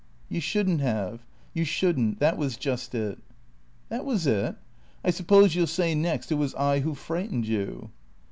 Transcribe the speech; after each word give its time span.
"You 0.29 0.41
shouldn't 0.41 0.81
have. 0.81 1.19
You 1.53 1.63
shouldn't. 1.63 2.17
That 2.17 2.35
was 2.35 2.57
just 2.57 2.95
it." 2.95 3.19
"That 3.89 4.03
was 4.03 4.25
it? 4.25 4.55
I 5.05 5.11
suppose 5.11 5.53
you'll 5.53 5.67
say 5.67 5.93
next 5.93 6.31
it 6.31 6.35
was 6.41 6.55
I 6.55 6.79
who 6.79 6.95
frightened 6.95 7.45
you?" 7.45 7.91